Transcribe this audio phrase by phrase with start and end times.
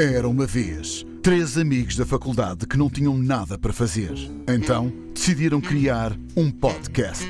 [0.00, 4.14] Era uma vez três amigos da faculdade que não tinham nada para fazer.
[4.48, 7.26] Então decidiram criar um podcast.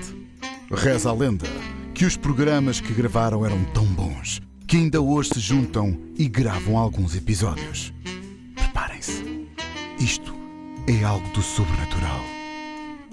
[0.70, 1.46] Reza a lenda
[1.94, 6.76] que os programas que gravaram eram tão bons que ainda hoje se juntam e gravam
[6.76, 7.90] alguns episódios.
[8.54, 9.24] Preparem-se.
[9.98, 10.34] Isto
[10.86, 12.20] é algo do sobrenatural.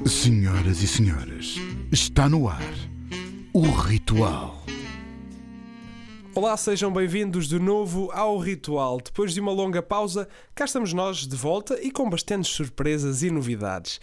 [0.05, 1.55] Senhoras e senhores,
[1.93, 2.73] está no ar
[3.53, 4.65] o ritual.
[6.37, 8.99] Olá, sejam bem-vindos de novo ao Ritual.
[8.99, 13.31] Depois de uma longa pausa, cá estamos nós de volta e com bastantes surpresas e
[13.31, 14.01] novidades.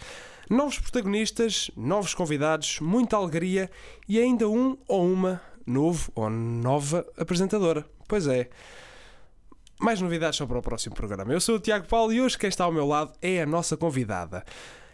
[0.49, 3.69] Novos protagonistas, novos convidados, muita alegria
[4.09, 7.85] e ainda um ou uma novo ou nova apresentadora.
[8.07, 8.49] Pois é.
[9.79, 11.31] Mais novidades só para o próximo programa.
[11.31, 13.77] Eu sou o Tiago Paulo e hoje quem está ao meu lado é a nossa
[13.77, 14.43] convidada.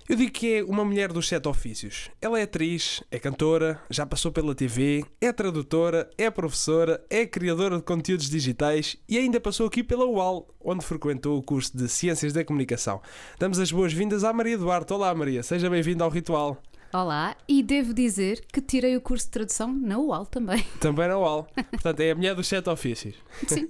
[0.09, 2.09] Eu digo que é uma mulher dos sete ofícios.
[2.19, 7.77] Ela é atriz, é cantora, já passou pela TV, é tradutora, é professora, é criadora
[7.77, 12.33] de conteúdos digitais e ainda passou aqui pela UAL, onde frequentou o curso de Ciências
[12.33, 12.99] da Comunicação.
[13.37, 14.91] Damos as boas-vindas à Maria Duarte.
[14.91, 16.59] Olá, Maria, seja bem-vinda ao Ritual.
[16.91, 20.63] Olá, e devo dizer que tirei o curso de tradução na UAL também.
[20.81, 21.47] Também na UAL.
[21.69, 23.13] Portanto, é a mulher dos sete ofícios.
[23.47, 23.67] Sim,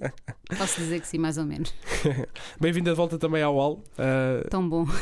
[0.56, 1.74] posso dizer que sim, mais ou menos.
[2.58, 3.82] Bem-vinda de volta também à UAL.
[3.98, 4.48] Uh...
[4.48, 4.86] Tão bom.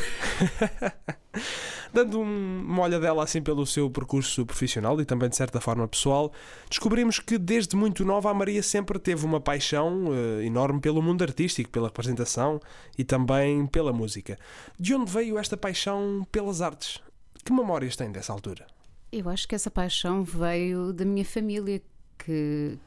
[1.94, 6.32] Dando um, uma olhadela assim pelo seu percurso profissional e também de certa forma pessoal,
[6.68, 11.22] descobrimos que desde muito nova a Maria sempre teve uma paixão uh, enorme pelo mundo
[11.22, 12.60] artístico, pela representação
[12.98, 14.36] e também pela música.
[14.78, 17.00] De onde veio esta paixão pelas artes?
[17.44, 18.66] Que memórias tem dessa altura?
[19.10, 21.82] Eu acho que essa paixão veio da minha família,
[22.18, 22.78] que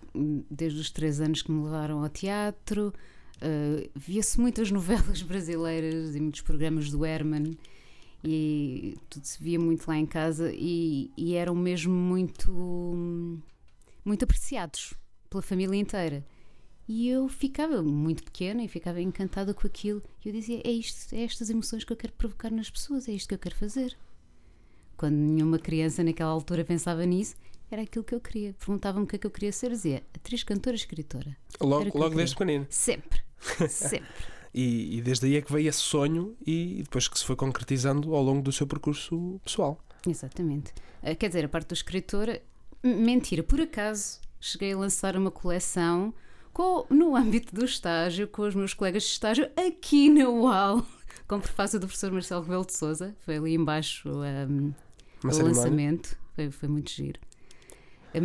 [0.49, 2.93] desde os três anos que me levaram ao teatro,
[3.37, 7.57] uh, via-se muitas novelas brasileiras e muitos programas do Herman
[8.23, 13.41] e tudo se via muito lá em casa e, e eram mesmo muito
[14.05, 14.93] muito apreciados
[15.29, 16.25] pela família inteira.
[16.87, 20.03] E eu ficava muito pequena e ficava encantada com aquilo.
[20.23, 23.13] E eu dizia: é isto, é estas emoções que eu quero provocar nas pessoas, é
[23.13, 23.97] isto que eu quero fazer.
[25.01, 27.33] Quando nenhuma criança naquela altura pensava nisso,
[27.71, 28.53] era aquilo que eu queria.
[28.53, 31.35] Perguntavam-me o que é que eu queria ser, dizia atriz, cantora, escritora.
[31.59, 32.67] Logo, logo desde pequenino.
[32.69, 33.19] Sempre,
[33.67, 34.07] sempre.
[34.53, 38.13] e, e, desde aí é que veio esse sonho e depois que se foi concretizando
[38.13, 39.83] ao longo do seu percurso pessoal.
[40.07, 40.71] Exatamente.
[41.01, 42.39] Eh, quer dizer, a parte do escritora,
[42.83, 46.13] mentira, por acaso cheguei a lançar uma coleção
[46.53, 50.85] com, no âmbito do estágio, com os meus colegas de estágio aqui na UAL,
[51.27, 53.15] com prefácio do professor Marcelo Rebelo de Souza.
[53.21, 54.71] Foi ali embaixo um,
[55.23, 56.17] o lançamento.
[56.35, 57.19] Foi, foi muito giro.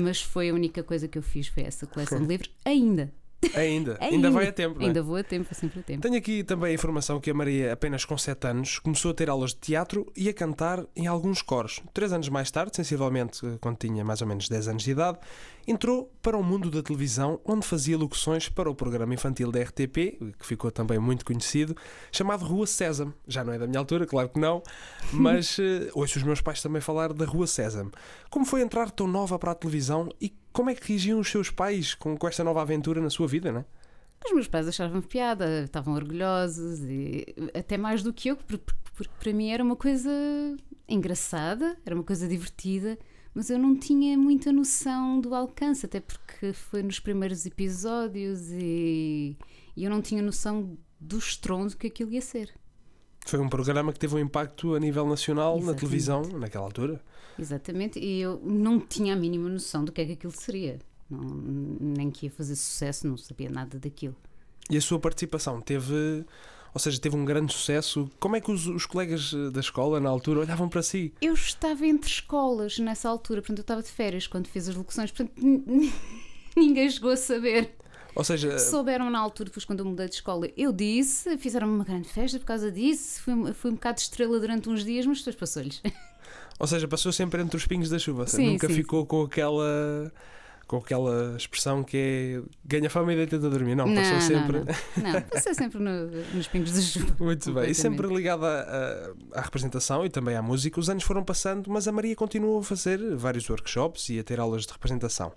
[0.02, 3.12] Mas foi a única coisa que eu fiz, foi essa coleção de livros, ainda.
[3.54, 4.80] Ainda, ainda vai a tempo.
[4.80, 4.86] É?
[4.86, 6.02] Ainda vou a tempo, sempre a tempo.
[6.02, 9.28] Tenho aqui também a informação que a Maria, apenas com 7 anos, começou a ter
[9.28, 11.82] aulas de teatro e a cantar em alguns coros.
[11.92, 15.18] Três anos mais tarde, sensivelmente quando tinha mais ou menos 10 anos de idade,
[15.66, 20.34] entrou para o mundo da televisão, onde fazia locuções para o programa infantil da RTP,
[20.38, 21.76] que ficou também muito conhecido,
[22.12, 23.12] chamado Rua Sésamo.
[23.26, 24.62] Já não é da minha altura, claro que não,
[25.12, 27.90] mas uh, ouço os meus pais também falar da Rua Sésamo.
[28.30, 31.50] Como foi entrar tão nova para a televisão e como é que reagiam os seus
[31.50, 33.64] pais com, com esta nova aventura na sua vida, não é?
[34.24, 38.72] Os meus pais achavam piada, estavam orgulhosos e até mais do que eu, porque,
[39.20, 40.10] para mim era uma coisa
[40.88, 42.98] engraçada, era uma coisa divertida,
[43.34, 49.36] mas eu não tinha muita noção do alcance, até porque foi nos primeiros episódios e,
[49.76, 52.50] e eu não tinha noção do estrondo que aquilo ia ser.
[53.26, 55.74] Foi um programa que teve um impacto a nível nacional Exatamente.
[55.74, 57.00] na televisão naquela altura.
[57.38, 60.78] Exatamente, e eu não tinha a mínima noção do que é que aquilo seria.
[61.10, 64.16] Não, nem que ia fazer sucesso, não sabia nada daquilo.
[64.70, 66.24] E a sua participação teve,
[66.72, 68.10] ou seja, teve um grande sucesso.
[68.18, 71.12] Como é que os, os colegas eh, da escola na altura olhavam para si?
[71.20, 75.10] Eu estava entre escolas nessa altura, portanto eu estava de férias quando fiz as locuções,
[75.10, 75.32] portanto
[76.56, 77.75] ninguém chegou a saber.
[78.16, 81.84] Ou seja, souberam na altura, depois quando eu mudei de escola, eu disse, fizeram uma
[81.84, 85.18] grande festa por causa disso, fui, fui um bocado de estrela durante uns dias, mas
[85.18, 85.82] depois passou-lhes.
[86.58, 89.06] Ou seja, passou sempre entre os pingos da chuva, sim, nunca sim, ficou sim.
[89.06, 90.10] com aquela
[90.66, 93.76] com aquela expressão que é ganha fama e deita a dormir.
[93.76, 94.58] Não, passou não, sempre.
[94.96, 95.22] Não, não.
[95.22, 97.14] passou sempre no, nos pingos da chuva.
[97.20, 97.70] Muito bem.
[97.70, 98.46] E sempre ligada
[99.32, 102.58] à, à, representação e também à música, os anos foram passando, mas a Maria continuou
[102.58, 105.32] a fazer vários workshops e a ter aulas de representação.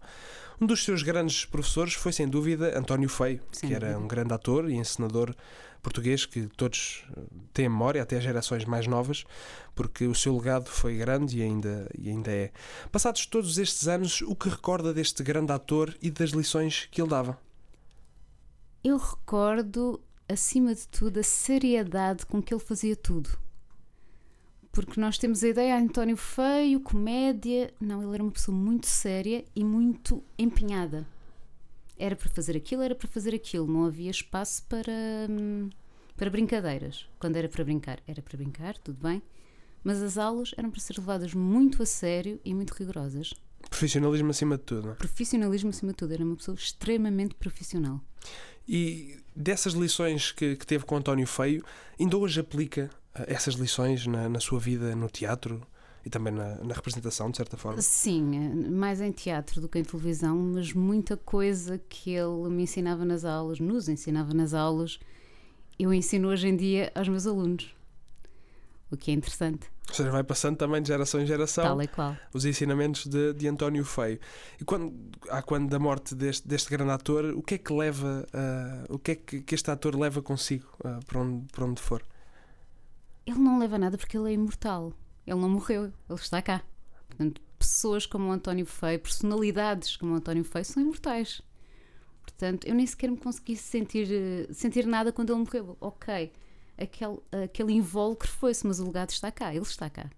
[0.61, 4.69] Um dos seus grandes professores foi, sem dúvida, António Feio, que era um grande ator
[4.69, 5.33] e encenador
[5.81, 7.21] português que todos eh,
[7.53, 9.23] têm memória, até as gerações mais novas,
[9.73, 12.51] porque o seu legado foi grande e ainda, e ainda é.
[12.91, 17.09] Passados todos estes anos, o que recorda deste grande ator e das lições que ele
[17.09, 17.39] dava?
[18.83, 23.29] Eu recordo, acima de tudo, a seriedade com que ele fazia tudo
[24.71, 27.73] porque nós temos a ideia, António Feio, comédia.
[27.79, 31.07] Não, ele era uma pessoa muito séria e muito empenhada.
[31.97, 33.67] Era para fazer aquilo, era para fazer aquilo.
[33.67, 34.93] Não havia espaço para,
[35.29, 35.69] hum,
[36.15, 37.07] para brincadeiras.
[37.19, 39.21] Quando era para brincar, era para brincar, tudo bem.
[39.83, 43.33] Mas as aulas eram para ser levadas muito a sério e muito rigorosas.
[43.69, 44.87] Profissionalismo acima de tudo.
[44.89, 44.95] não?
[44.95, 46.13] Profissionalismo acima de tudo.
[46.13, 48.01] Era uma pessoa extremamente profissional.
[48.67, 51.65] E dessas lições que, que teve com António Feio,
[51.99, 52.89] ainda hoje aplica
[53.27, 55.61] essas lições na, na sua vida no teatro
[56.05, 57.81] e também na, na representação, de certa forma?
[57.81, 63.03] Sim, mais em teatro do que em televisão, mas muita coisa que ele me ensinava
[63.03, 64.99] nas aulas, nos ensinava nas aulas,
[65.77, 67.73] eu ensino hoje em dia aos meus alunos.
[68.91, 71.87] O que é interessante, Ou seja, vai passando também de geração em geração tal e
[71.87, 72.17] qual.
[72.33, 74.19] os ensinamentos de, de António Feio.
[74.59, 74.91] E quando,
[75.29, 78.97] há quando da morte deste, deste grande ator, o que é que leva, ah, o
[78.97, 82.01] que é que, que este ator leva consigo ah, para, onde, para onde for?
[83.29, 84.91] Ele não leva nada porque ele é imortal.
[85.25, 86.63] Ele não morreu, ele está cá.
[87.07, 91.39] Portanto, pessoas como o António Feio, personalidades como o António Feio, são imortais.
[92.23, 95.77] Portanto, eu nem sequer me consegui sentir, eh, sentir nada quando ele morreu.
[95.79, 96.31] Ok,
[96.75, 100.09] aquele, aquele invólucro foi-se, mas o legado está cá, ele está cá.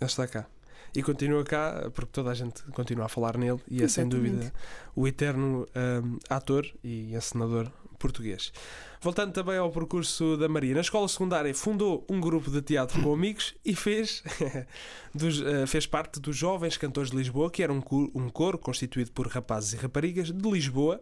[0.00, 0.48] Ele está cá.
[0.92, 4.32] E continua cá, porque toda a gente continua a falar nele, e é sem Exatamente.
[4.32, 4.52] dúvida
[4.96, 7.70] o eterno ah, ator e encenador
[8.00, 8.52] português.
[9.00, 13.14] Voltando também ao percurso da Maria, na escola secundária fundou um grupo de teatro com
[13.14, 14.22] amigos e fez,
[15.14, 17.80] dos, ah, fez parte dos Jovens Cantores de Lisboa, que era um
[18.14, 21.00] um coro constituído por rapazes e raparigas de Lisboa,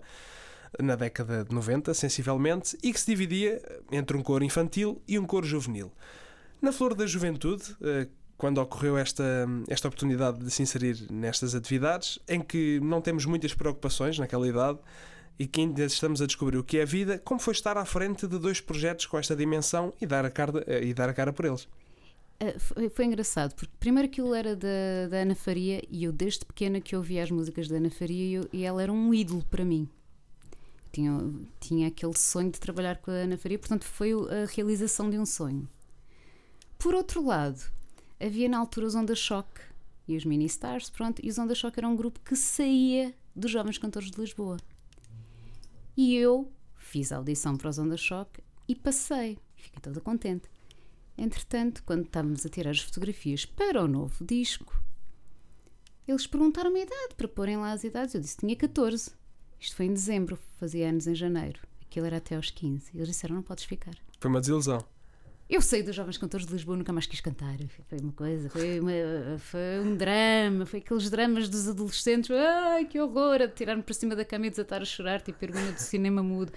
[0.80, 3.60] na década de 90, sensivelmente, e que se dividia
[3.90, 5.90] entre um coro infantil e um coro juvenil.
[6.60, 9.24] Na flor da juventude, eh, quando ocorreu esta,
[9.68, 14.78] esta oportunidade de se inserir nestas atividades, em que não temos muitas preocupações naquela idade
[15.38, 17.84] e que ainda estamos a descobrir o que é a vida, como foi estar à
[17.84, 21.14] frente de dois projetos com esta dimensão e dar a cara, eh, e dar a
[21.14, 21.68] cara por eles?
[22.40, 26.44] Ah, foi, foi engraçado, porque primeiro aquilo era da, da Ana Faria e eu desde
[26.44, 29.44] pequena que ouvia as músicas da Ana Faria e, eu- e ela era um ídolo
[29.50, 29.88] para mim.
[30.92, 31.18] Tinha,
[31.60, 35.26] tinha aquele sonho de trabalhar com a Ana Faria, portanto foi a realização de um
[35.26, 35.68] sonho.
[36.78, 37.60] Por outro lado,
[38.20, 39.60] havia na altura os Onda Choque
[40.06, 43.50] e os Mini Stars, pronto, e os Onda Choque era um grupo que saía dos
[43.50, 44.56] Jovens Cantores de Lisboa.
[45.98, 49.36] E eu fiz a audição para os Onda Choque e passei.
[49.56, 50.48] Fiquei toda contente.
[51.18, 54.80] Entretanto, quando estávamos a tirar as fotografias para o novo disco,
[56.06, 58.14] eles perguntaram-me a idade para porem lá as idades.
[58.14, 59.10] Eu disse que tinha 14.
[59.58, 61.60] Isto foi em dezembro, fazia anos em janeiro.
[61.82, 62.92] Aquilo era até aos 15.
[62.94, 63.96] Eles disseram: não podes ficar.
[64.20, 64.78] Foi uma desilusão.
[65.48, 67.56] Eu saí dos Jovens Cantores de Lisboa, nunca mais quis cantar.
[67.88, 72.30] Foi uma coisa, foi, uma- foi um drama, foi aqueles dramas dos adolescentes.
[72.30, 73.40] Ai, que horror!
[73.40, 76.52] A tirar-me para cima da cama e desatar a chorar, tipo Pergunta do cinema mudo.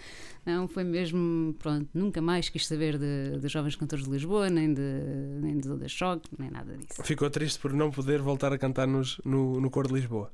[0.46, 4.74] Não, foi mesmo, pronto, nunca mais quis saber de, de Jovens Cantores de Lisboa, nem
[4.74, 4.82] de,
[5.42, 7.02] nem de Onda Choque, nem nada disso.
[7.02, 10.34] Ficou triste por não poder voltar a cantar nos, no, no Coro de Lisboa.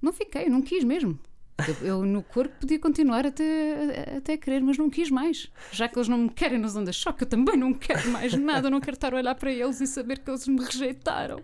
[0.00, 1.18] Não fiquei, não quis mesmo.
[1.66, 5.50] Eu, eu no corpo podia continuar até, até querer, mas não quis mais.
[5.72, 8.68] Já que eles não me querem nas ondas choque, eu também não quero mais nada.
[8.68, 11.42] Eu não quero estar a olhar para eles e saber que eles me rejeitaram.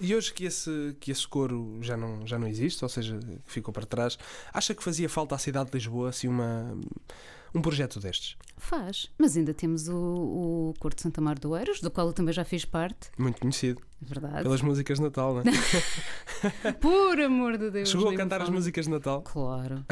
[0.00, 3.72] E hoje que esse, que esse coro já não, já não existe, ou seja, ficou
[3.72, 4.18] para trás,
[4.52, 6.76] acha que fazia falta à cidade de Lisboa assim, uma,
[7.54, 8.36] um projeto destes?
[8.56, 9.10] Faz.
[9.18, 12.32] Mas ainda temos o, o Coro de Santa Mar do Eiros, do qual eu também
[12.34, 13.10] já fiz parte.
[13.16, 14.42] Muito conhecido, É verdade.
[14.42, 16.72] pelas músicas de Natal, não é?
[16.80, 17.88] Por amor de Deus.
[17.88, 19.22] Chegou a cantar as músicas de Natal.
[19.22, 19.84] Claro.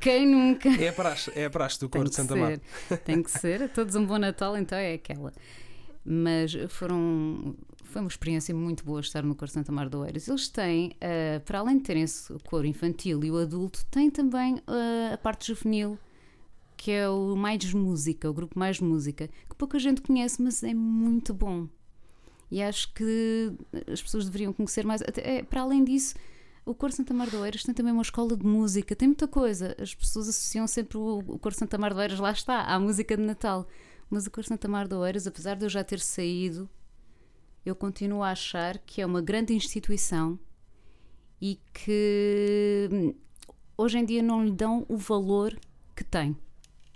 [0.00, 0.68] Quem nunca?
[0.68, 2.58] É a praxe, é a praxe do Coro de Santa Mar.
[3.04, 3.62] Tem que ser.
[3.62, 5.32] A todos um bom Natal, então é aquela.
[6.04, 7.56] Mas foram.
[7.84, 10.26] Foi uma experiência muito boa estar no Coro Santa Mar do Eiras.
[10.28, 14.60] Eles têm, eh, para além de terem o coro infantil e o adulto, têm também
[14.66, 15.96] eh, a parte juvenil,
[16.76, 20.74] que é o Mais Música, o grupo Mais Música, que pouca gente conhece, mas é
[20.74, 21.68] muito bom.
[22.50, 23.52] E acho que
[23.90, 25.02] as pessoas deveriam conhecer mais.
[25.02, 26.14] Até, eh, para além disso,
[26.64, 29.74] o Coro Santa Mar do Eiras tem também uma escola de música, tem muita coisa.
[29.78, 33.16] As pessoas associam sempre o, o Coro Santa Mar do Eiras, lá está, à música
[33.16, 33.66] de Natal.
[34.08, 36.68] Mas o Coro Santa Mar do Eiras, apesar de eu já ter saído,
[37.64, 40.38] eu continuo a achar que é uma grande instituição
[41.40, 43.14] e que hum,
[43.76, 45.58] hoje em dia não lhe dão o valor
[45.94, 46.36] que tem.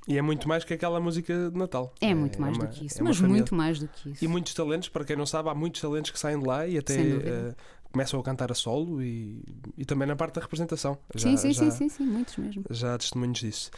[0.09, 1.95] E é muito mais que aquela música de Natal.
[2.01, 3.37] É, muito mais uma- do que isso, é mas família.
[3.37, 4.25] muito mais do que isso.
[4.25, 6.79] E muitos talentos, para quem não sabe, há muitos talentos que saem de lá e
[6.79, 7.55] até eh,
[7.93, 9.43] começam a cantar a solo e,
[9.77, 10.99] e também na parte da representação.
[11.15, 12.65] sim, sim, já, sim, sim, sim, muitos mesmo.
[12.71, 13.71] Já há testemunhos disso.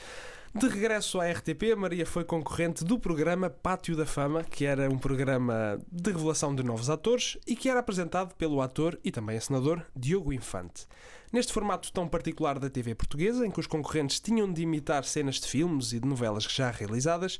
[0.52, 4.98] De regresso à RTP, Maria foi concorrente do programa Pátio da Fama, que era um
[4.98, 9.82] programa de revelação de novos atores e que era apresentado pelo ator e também encenador
[9.94, 10.86] Diogo Infante.
[11.32, 15.36] Neste formato tão particular da TV portuguesa, em que os concorrentes tinham de imitar cenas
[15.36, 17.38] de filmes e de novelas já realizadas,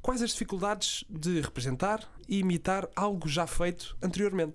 [0.00, 4.54] quais as dificuldades de representar e imitar algo já feito anteriormente?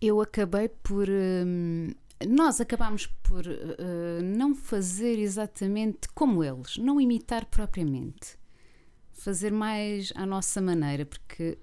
[0.00, 1.88] Eu acabei por hum,
[2.28, 8.38] nós acabámos por uh, não fazer exatamente como eles, não imitar propriamente,
[9.12, 11.58] fazer mais à nossa maneira, porque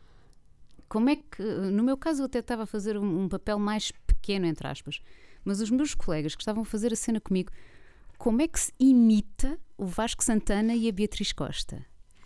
[0.89, 3.91] como é que, no meu caso, eu até estava a fazer um, um papel mais
[4.05, 5.01] pequeno, entre aspas,
[5.43, 7.51] mas os meus colegas que estavam a fazer a cena comigo,
[8.17, 11.83] como é que se imita o Vasco Santana e a Beatriz Costa?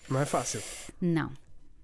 [0.10, 0.62] Não é fácil.
[1.00, 1.32] Não.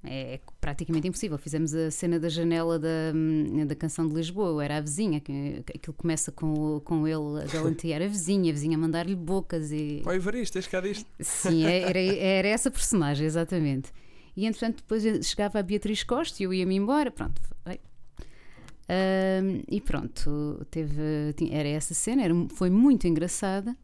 [0.03, 1.37] É praticamente impossível.
[1.37, 5.19] Fizemos a cena da janela da, hum, da canção de Lisboa, eu era a vizinha,
[5.19, 9.71] que, aquilo começa com, com ele a galantear a vizinha, a vizinha a mandar-lhe bocas
[9.71, 10.01] e.
[10.05, 11.05] Oi, Varisto, tens cá disto?
[11.19, 13.91] Sim, é, era, era essa personagem, exatamente.
[14.35, 17.39] E entretanto, depois chegava a Beatriz Costa e eu ia-me embora, pronto.
[18.91, 23.75] Um, e pronto, teve, era essa cena, era, foi muito engraçada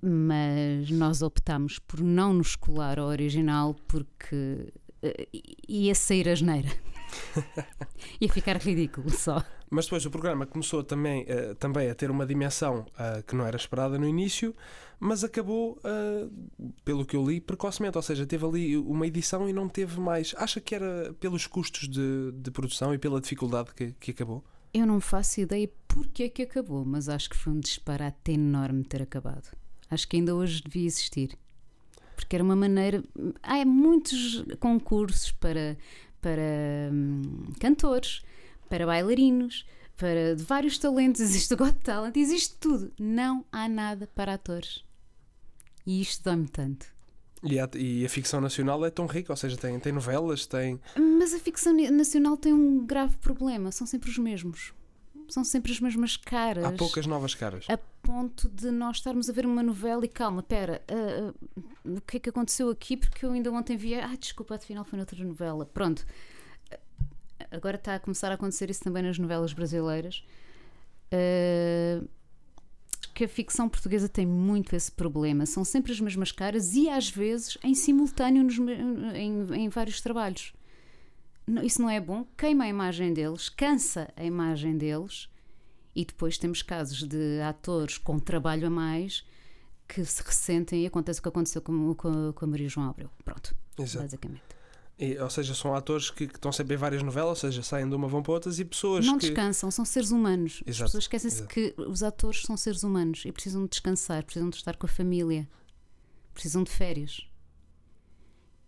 [0.00, 5.38] mas nós optámos por não nos colar ao original porque uh,
[5.68, 6.68] ia sair a geneira.
[8.20, 9.42] ia ficar ridículo só.
[9.70, 13.46] Mas depois o programa começou também, uh, também a ter uma dimensão uh, que não
[13.46, 14.54] era esperada no início,
[15.00, 15.80] mas acabou,
[16.84, 17.96] pelo que eu li, precocemente.
[17.96, 20.34] Ou seja, teve ali uma edição e não teve mais.
[20.36, 24.42] Acha que era pelos custos de, de produção e pela dificuldade que, que acabou?
[24.74, 28.82] Eu não faço ideia porque é que acabou, mas acho que foi um disparate enorme
[28.82, 29.56] ter acabado.
[29.90, 31.38] Acho que ainda hoje devia existir.
[32.14, 33.02] Porque era uma maneira.
[33.42, 35.78] Há muitos concursos para,
[36.20, 38.22] para hum, cantores,
[38.68, 41.20] para bailarinos, para de vários talentos.
[41.22, 42.92] Existe o Got Talent, existe tudo.
[42.98, 44.84] Não há nada para atores.
[45.86, 46.86] E isto dá-me tanto.
[47.42, 50.80] E a, e a, ficção nacional é tão rica, ou seja, tem, tem novelas, tem.
[50.96, 54.72] Mas a ficção nacional tem um grave problema: são sempre os mesmos
[55.28, 56.64] são sempre as mesmas caras.
[56.64, 57.66] Há poucas novas caras.
[57.68, 62.00] A ponto de nós estarmos a ver uma novela e calma, pera, uh, uh, o
[62.00, 62.96] que é que aconteceu aqui?
[62.96, 65.66] Porque eu ainda ontem vi, ah, desculpa, afinal foi noutra novela.
[65.66, 66.06] Pronto.
[67.50, 70.24] Agora está a começar a acontecer isso também nas novelas brasileiras.
[71.12, 72.08] Uh,
[73.14, 75.44] que a ficção portuguesa tem muito esse problema.
[75.44, 80.52] São sempre as mesmas caras e às vezes em simultâneo nos, em, em vários trabalhos
[81.62, 85.28] isso não é bom, queima a imagem deles, cansa a imagem deles,
[85.94, 89.24] e depois temos casos de atores com trabalho a mais
[89.88, 93.10] que se ressentem e acontece o que aconteceu com, com, com a Maria João Abreu.
[93.24, 94.04] Pronto, Exato.
[94.04, 94.42] basicamente.
[94.98, 97.88] E, ou seja, são atores que, que, estão sempre em várias novelas, ou seja, saem
[97.88, 99.26] de uma vão para outras e pessoas não que...
[99.26, 100.60] descansam, são seres humanos.
[100.66, 104.50] Exato, As pessoas esquecem-se que os atores são seres humanos e precisam de descansar, precisam
[104.50, 105.48] de estar com a família,
[106.34, 107.27] precisam de férias.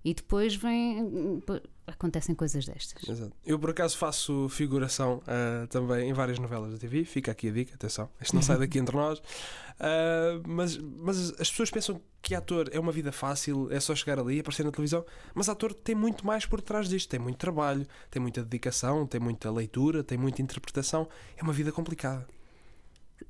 [0.03, 1.43] E depois vem.
[1.87, 3.07] acontecem coisas destas.
[3.07, 3.33] Exato.
[3.45, 7.53] Eu por acaso faço figuração uh, também em várias novelas da TV, fica aqui a
[7.53, 9.19] dica, atenção, isto não sai daqui entre nós.
[9.19, 14.19] Uh, mas, mas as pessoas pensam que ator é uma vida fácil, é só chegar
[14.19, 15.05] ali, aparecer na televisão,
[15.35, 19.21] mas ator tem muito mais por trás disto, tem muito trabalho, tem muita dedicação, tem
[19.21, 22.27] muita leitura, tem muita interpretação, é uma vida complicada.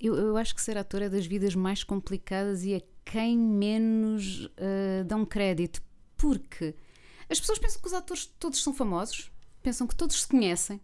[0.01, 4.45] Eu, eu acho que ser ator é das vidas mais complicadas e a quem menos
[4.45, 5.83] uh, dão crédito
[6.21, 6.75] porque
[7.31, 10.79] as pessoas pensam que os atores todos são famosos, pensam que todos se conhecem.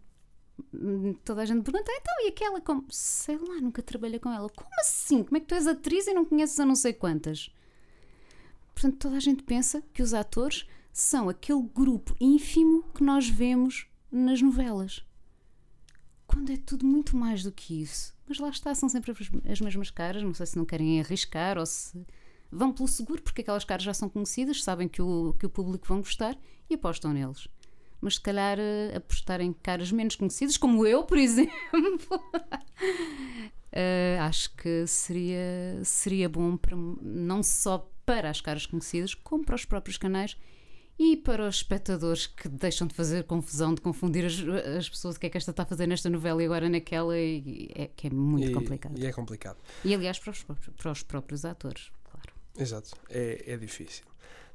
[1.23, 2.83] Toda a gente pergunta, então, e aquela como?
[2.89, 4.49] Sei lá, nunca trabalhei com ela.
[4.49, 5.23] Como assim?
[5.23, 7.51] Como é que tu és atriz e não conheces a não sei quantas?
[8.73, 13.85] Portanto, toda a gente pensa que os atores são aquele grupo ínfimo que nós vemos
[14.11, 15.05] nas novelas.
[16.25, 18.15] Quando é tudo muito mais do que isso.
[18.27, 19.13] Mas lá está, são sempre
[19.47, 20.23] as mesmas caras.
[20.23, 22.03] Não sei se não querem arriscar ou se
[22.51, 25.87] vão pelo seguro, porque aquelas caras já são conhecidas, sabem que o, que o público
[25.87, 26.37] vão gostar
[26.69, 27.47] e apostam neles.
[27.99, 31.51] Mas se calhar uh, apostar em caras menos conhecidas, como eu, por exemplo,
[32.11, 39.55] uh, acho que seria, seria bom para, não só para as caras conhecidas, como para
[39.55, 40.37] os próprios canais
[40.99, 44.39] e para os espectadores que deixam de fazer confusão, de confundir as,
[44.77, 47.17] as pessoas, o que é que esta está a fazer nesta novela e agora naquela,
[47.17, 48.97] e é, que é muito e, complicado.
[48.97, 49.57] E é complicado.
[49.85, 51.91] E aliás, para os, para os próprios atores.
[52.57, 54.03] Exato, é, é difícil.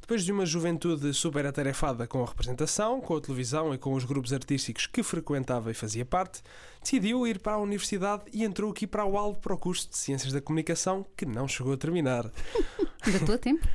[0.03, 4.05] Depois de uma juventude super atarefada com a representação, com a televisão e com os
[4.05, 6.43] grupos artísticos que frequentava e fazia parte,
[6.83, 9.97] decidiu ir para a universidade e entrou aqui para o ALB para o curso de
[9.97, 12.25] Ciências da Comunicação, que não chegou a terminar.
[13.07, 13.67] Ainda estou a tempo.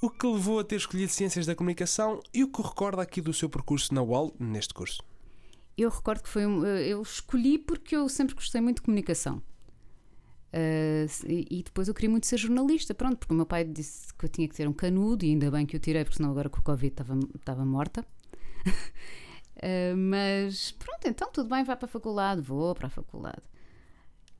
[0.00, 3.34] O que levou a ter escolhido Ciências da Comunicação e o que recorda aqui do
[3.34, 5.02] seu percurso na UAL neste curso?
[5.76, 6.44] Eu recordo que foi.
[6.44, 9.42] Eu escolhi porque eu sempre gostei muito de comunicação.
[10.54, 14.24] Uh, e depois eu queria muito ser jornalista, pronto, porque o meu pai disse que
[14.24, 16.48] eu tinha que ter um canudo e ainda bem que eu tirei, porque senão agora
[16.48, 18.06] com o Covid estava, estava morta.
[18.64, 23.42] uh, mas pronto, então tudo bem, vai para a faculdade, vou para a faculdade.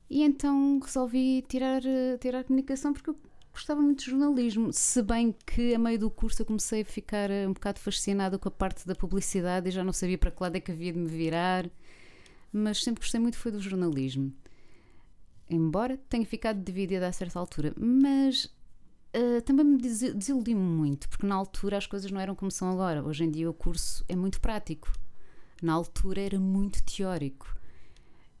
[0.09, 1.81] E então resolvi tirar,
[2.21, 3.17] tirar comunicação porque eu
[3.51, 7.29] gostava muito de jornalismo, se bem que a meio do curso eu comecei a ficar
[7.29, 10.55] um bocado fascinada com a parte da publicidade e já não sabia para que lado
[10.55, 11.69] é que havia de me virar,
[12.53, 14.33] mas sempre gostei muito foi do jornalismo.
[15.49, 18.45] Embora tenha ficado dividida a certa altura, mas
[19.15, 23.03] uh, também me desiludi muito, porque na altura as coisas não eram como são agora.
[23.03, 24.91] Hoje em dia o curso é muito prático,
[25.61, 27.53] na altura era muito teórico.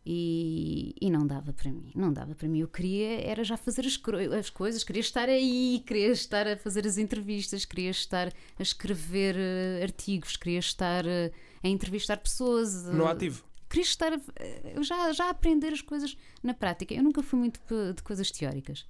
[0.07, 2.59] E, e, não dava para mim, não dava para mim.
[2.59, 3.99] Eu queria era já fazer as,
[4.37, 9.35] as, coisas, queria estar aí, queria estar a fazer as entrevistas, queria estar a escrever
[9.35, 11.33] uh, artigos, queria estar uh,
[11.63, 12.85] a entrevistar pessoas.
[12.85, 13.43] No ativo.
[13.75, 16.93] Queria estar a, já, já a aprender as coisas na prática.
[16.93, 17.59] Eu nunca fui muito
[17.93, 18.87] de coisas teóricas.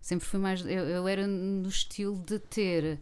[0.00, 0.64] Sempre fui mais.
[0.64, 3.00] Eu, eu era no estilo de ter.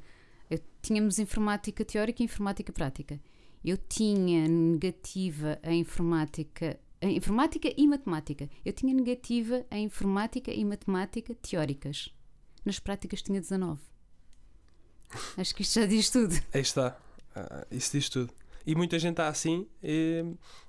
[0.48, 3.20] Eu, tínhamos informática teórica e informática prática.
[3.62, 8.48] Eu tinha negativa a informática em informática e matemática.
[8.64, 12.08] Eu tinha negativa em informática e matemática teóricas.
[12.64, 13.78] Nas práticas tinha 19.
[15.36, 16.34] Acho que isto já diz tudo.
[16.54, 16.98] Aí está.
[17.36, 18.39] Uh, isso diz tudo.
[18.66, 20.24] E muita gente está assim e,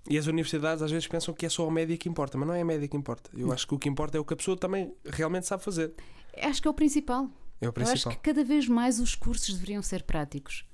[0.10, 2.56] e, as universidades às vezes pensam que é só a média que importa, mas não
[2.56, 3.30] é a média que importa.
[3.36, 5.94] Eu acho que o que importa é o que a pessoa também realmente sabe fazer.
[6.38, 7.30] Acho que é o principal.
[7.60, 7.96] É o principal.
[7.96, 10.66] Eu acho que cada vez mais os cursos deveriam ser práticos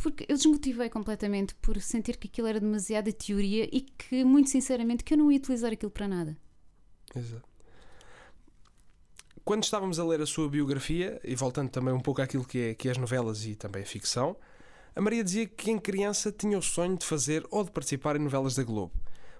[0.00, 5.02] porque eu desmotivei completamente por sentir que aquilo era demasiada teoria e que, muito sinceramente,
[5.02, 6.36] que eu não ia utilizar aquilo para nada.
[7.14, 7.48] Exato.
[9.44, 12.74] Quando estávamos a ler a sua biografia, e voltando também um pouco àquilo que é,
[12.74, 14.36] que é as novelas e também a ficção,
[14.98, 18.18] a Maria dizia que em criança tinha o sonho de fazer ou de participar em
[18.18, 18.92] novelas da Globo.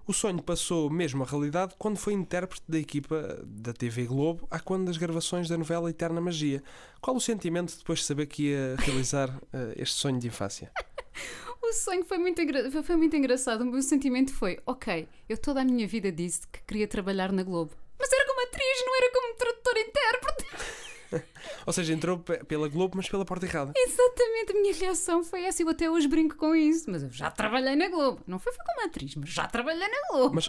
[0.07, 4.61] O sonho passou mesmo à realidade quando foi intérprete da equipa da TV Globo há
[4.61, 6.63] quando das gravações da novela Eterna Magia.
[7.01, 10.71] Qual o sentimento depois de saber que ia realizar uh, este sonho de infância?
[11.61, 12.41] o sonho foi muito,
[12.85, 13.63] foi muito engraçado.
[13.63, 17.43] O meu sentimento foi: ok, eu toda a minha vida disse que queria trabalhar na
[17.43, 20.79] Globo, mas era como atriz, não era como tradutor intérprete.
[21.67, 23.73] Ou seja, entrou pela Globo, mas pela porta errada.
[23.77, 25.63] Exatamente, a minha reação foi essa.
[25.63, 26.91] Eu até hoje brinco com isso.
[26.91, 28.23] Mas eu já trabalhei na Globo.
[28.27, 30.35] Não foi, como atriz, mas já trabalhei na Globo.
[30.35, 30.49] Mas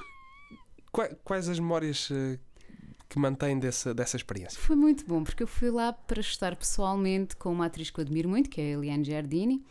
[1.23, 2.39] quais as memórias eh,
[3.07, 4.59] que mantém dessa, dessa experiência?
[4.59, 8.03] Foi muito bom, porque eu fui lá para estar pessoalmente com uma atriz que eu
[8.03, 9.63] admiro muito, que é a Eliane Giardini.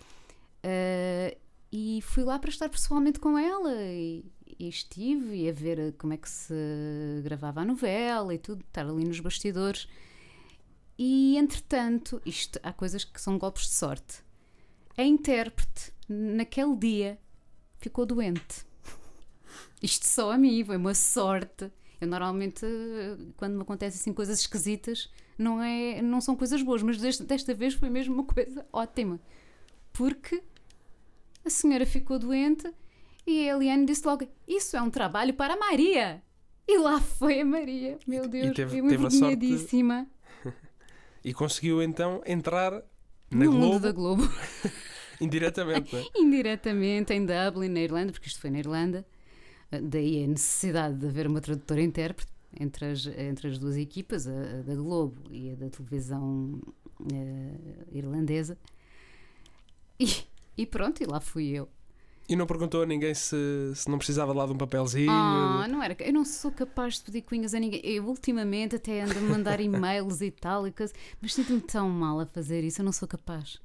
[0.65, 1.37] Uh,
[1.71, 4.25] e fui lá para estar pessoalmente com ela e,
[4.59, 6.55] e, estive e a ver como é que se
[7.23, 9.87] gravava a novela e tudo, estar ali nos bastidores.
[10.99, 14.19] E entretanto, isto há coisas que são golpes de sorte.
[14.97, 17.19] A intérprete, naquele dia,
[17.79, 18.67] ficou doente.
[19.81, 21.71] Isto só a mim, foi uma sorte.
[22.01, 22.67] Eu normalmente,
[23.37, 25.09] quando me acontecem assim coisas esquisitas,
[25.39, 29.21] não, é, não são coisas boas, mas desta, desta vez foi mesmo uma coisa ótima.
[29.93, 30.43] Porque
[31.45, 32.69] a senhora ficou doente
[33.25, 36.23] e a Eliane disse logo: Isso é um trabalho para a Maria.
[36.67, 37.99] E lá foi a Maria.
[38.05, 39.99] Meu Deus, e teve, eu envergonhadíssima.
[39.99, 40.18] Sorte
[41.25, 42.73] e conseguiu então entrar
[43.31, 43.67] na no Globo.
[43.67, 44.23] mundo da Globo.
[45.21, 46.05] Indiretamente, não é?
[46.17, 49.05] Indiretamente, em Dublin, na Irlanda, porque isto foi na Irlanda.
[49.71, 54.31] Daí a necessidade de haver uma tradutora intérprete entre as, entre as duas equipas, a,
[54.31, 56.61] a da Globo e a da televisão
[57.01, 58.57] uh, irlandesa.
[59.99, 60.09] E,
[60.57, 61.69] e pronto, e lá fui eu.
[62.29, 63.37] E não perguntou a ninguém se,
[63.75, 65.11] se não precisava lá de um papelzinho?
[65.11, 65.97] Ah, não era.
[66.01, 67.81] Eu não sou capaz de pedir cunhas a ninguém.
[67.83, 72.21] Eu ultimamente até ando a mandar e-mails e tal, e coisa, mas sinto-me tão mal
[72.21, 72.83] a fazer isso.
[72.83, 73.59] Eu não sou capaz.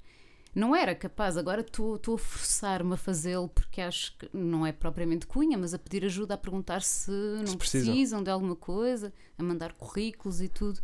[0.55, 5.25] Não era capaz, agora estou a forçar-me a fazê-lo porque acho que não é propriamente
[5.25, 7.87] cunha, mas a pedir ajuda, a perguntar se não se precisam.
[7.87, 10.79] precisam de alguma coisa, a mandar currículos e tudo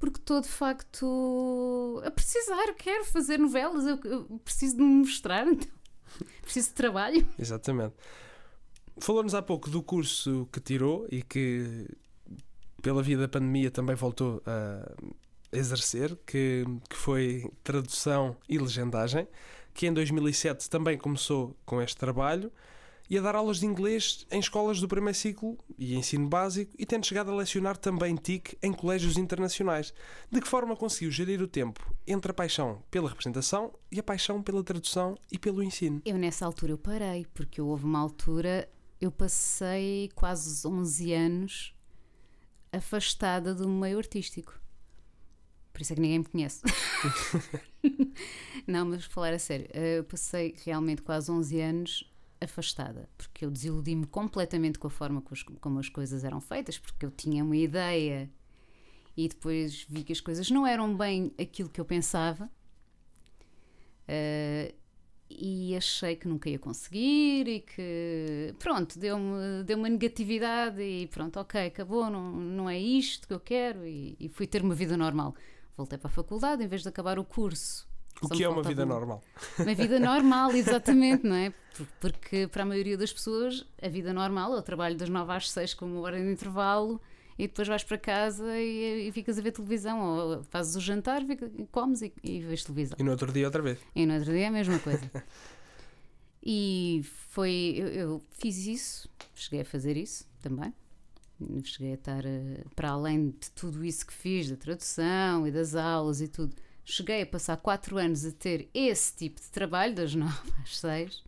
[0.00, 5.46] porque estou de facto a precisar, quero fazer novelas, eu, eu preciso de me mostrar.
[5.60, 5.68] Então,
[6.42, 7.26] Preciso de trabalho.
[7.38, 7.94] Exatamente.
[8.98, 11.86] Falou-nos há pouco do curso que tirou e que,
[12.82, 14.92] pela vida da pandemia, também voltou a
[15.52, 19.26] exercer, que, que foi tradução e legendagem,
[19.72, 22.52] que em 2007 também começou com este trabalho
[23.10, 26.86] e a dar aulas de inglês em escolas do primeiro ciclo e ensino básico e
[26.86, 29.92] tendo chegado a lecionar também TIC em colégios internacionais.
[30.30, 34.40] De que forma conseguiu gerir o tempo entre a paixão pela representação e a paixão
[34.40, 36.00] pela tradução e pelo ensino?
[36.04, 38.68] Eu nessa altura eu parei, porque houve uma altura,
[39.00, 41.74] eu passei quase 11 anos
[42.72, 44.60] afastada do meio artístico.
[45.72, 46.62] Por isso é que ninguém me conhece.
[48.68, 52.09] Não, mas falar a sério, eu passei realmente quase 11 anos
[52.40, 55.22] afastada, porque eu desiludi-me completamente com a forma
[55.60, 58.30] como as coisas eram feitas, porque eu tinha uma ideia
[59.16, 62.50] e depois vi que as coisas não eram bem aquilo que eu pensava.
[64.08, 64.74] Uh,
[65.30, 71.38] e achei que nunca ia conseguir e que pronto, deu-me deu uma negatividade e pronto,
[71.38, 74.96] ok, acabou, não, não é isto que eu quero e, e fui ter uma vida
[74.96, 75.34] normal.
[75.76, 77.88] Voltei para a faculdade, em vez de acabar o curso,
[78.22, 79.22] o que é uma vida normal?
[79.58, 81.52] Uma vida normal, exatamente, não é?
[82.00, 85.50] Porque para a maioria das pessoas, a vida normal é o trabalho das 9 às
[85.50, 87.00] 6 com uma hora de intervalo
[87.38, 91.24] e depois vais para casa e, e ficas a ver televisão, ou fazes o jantar,
[91.24, 92.96] fica, comes e, e vês televisão.
[93.00, 93.78] E no outro dia outra vez.
[93.94, 95.10] E no outro dia é a mesma coisa.
[96.44, 97.76] e foi.
[97.78, 100.74] Eu, eu fiz isso, cheguei a fazer isso também.
[101.64, 105.74] Cheguei a estar eh, para além de tudo isso que fiz, da tradução e das
[105.74, 106.54] aulas e tudo.
[106.90, 111.24] Cheguei a passar quatro anos a ter esse tipo de trabalho, das nove às seis,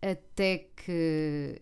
[0.00, 1.60] até que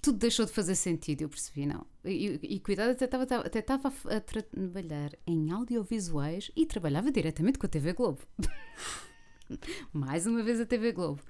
[0.00, 1.84] tudo deixou de fazer sentido, eu percebi, não.
[2.04, 7.66] E, e cuidado, até estava, até estava a trabalhar em audiovisuais e trabalhava diretamente com
[7.66, 8.20] a TV Globo.
[9.92, 11.20] Mais uma vez a TV Globo.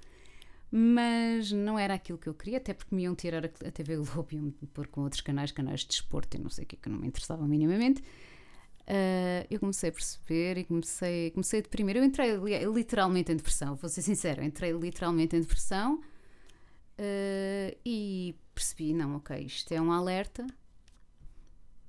[0.70, 4.28] Mas não era aquilo que eu queria, até porque me iam tirar a, TV Globo
[4.32, 6.88] e iam pôr com outros canais, canais de desporto e não sei o que, que
[6.90, 8.02] não me interessavam minimamente.
[8.88, 11.96] Uh, eu comecei a perceber e comecei, comecei a deprimir.
[11.96, 18.92] Eu entrei literalmente em depressão, vou ser sincera, entrei literalmente em depressão uh, e percebi:
[18.92, 20.46] não, ok, isto é um alerta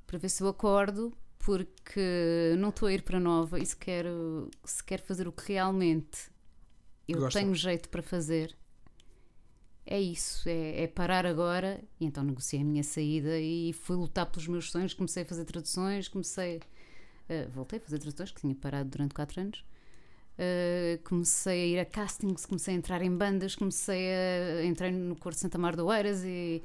[0.08, 4.50] para ver se eu acordo, porque não estou a ir para nova e se quero,
[4.64, 6.32] se quero fazer o que realmente
[7.08, 7.40] eu Gosta.
[7.40, 8.56] tenho jeito para fazer.
[9.86, 11.82] É isso, é, é, parar agora.
[12.00, 14.94] E então negociei a minha saída e fui lutar pelos meus sonhos.
[14.94, 16.60] Comecei a fazer traduções, comecei.
[17.30, 19.66] Uh, voltei a fazer traduções, que tinha parado durante 4 anos.
[20.38, 24.66] Uh, comecei a ir a castings, comecei a entrar em bandas, comecei a.
[24.66, 26.64] Entrei no Coro de Santa Mar do Oeiras e,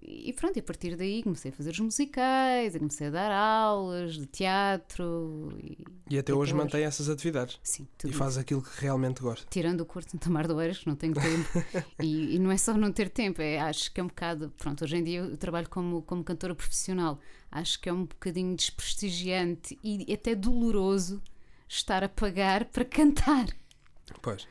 [0.00, 4.14] e pronto, e a partir daí comecei a fazer os musicais, comecei a dar aulas
[4.14, 5.52] de teatro.
[5.62, 7.58] E, e até, hoje, hoje mantém essas atividades.
[7.62, 8.40] Sim, tudo E faz isso.
[8.40, 9.46] aquilo que realmente gosta.
[9.50, 11.48] Tirando o Coro de Santa Mar do Oeiras, que não tenho tempo.
[12.02, 14.52] e, e, não é só não ter tempo, é, acho que é um bocado.
[14.58, 17.18] Pronto, hoje em dia eu trabalho como, como cantora profissional.
[17.50, 21.22] Acho que é um bocadinho desprestigiante e até doloroso
[21.68, 23.46] estar a pagar para cantar.
[24.22, 24.46] Pois.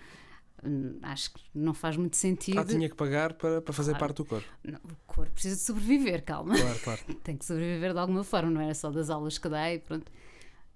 [0.65, 2.59] Hum, acho que não faz muito sentido.
[2.59, 4.05] Ah, tinha que pagar para, para fazer claro.
[4.05, 4.47] parte do corpo.
[4.63, 6.55] Não, o corpo precisa de sobreviver, calma.
[6.55, 7.01] Claro, claro.
[7.23, 10.09] Tem que sobreviver de alguma forma, não era só das aulas que dei, pronto.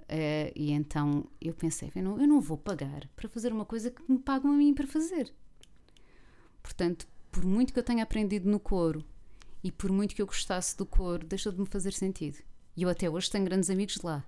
[0.04, 3.92] Uh, e então eu pensei, eu não, eu não vou pagar para fazer uma coisa
[3.92, 5.32] que me pagam a mim para fazer.
[6.64, 9.04] Portanto, por muito que eu tenha aprendido no coro
[9.64, 12.38] e por muito que eu gostasse do coro, deixou de me fazer sentido.
[12.76, 14.26] E eu até hoje tenho grandes amigos lá.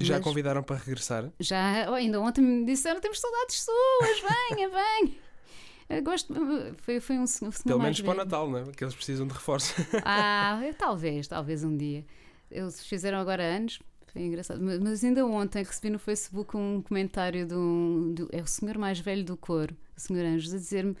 [0.00, 1.30] Já Mas convidaram para regressar?
[1.38, 6.02] Já, oh, ainda ontem me disseram: temos saudades suas, venha, venha.
[6.02, 6.32] Gosto,
[6.78, 8.64] foi, foi um, um Pelo menos para o Natal, não é?
[8.72, 9.74] Que eles precisam de reforço.
[10.04, 12.04] Ah, talvez, talvez um dia.
[12.50, 13.80] Eles fizeram agora anos,
[14.12, 14.60] foi engraçado.
[14.62, 19.24] Mas ainda ontem recebi no Facebook um comentário do, do é o senhor mais velho
[19.24, 20.96] do coro, o senhor Anjos, a dizer-me: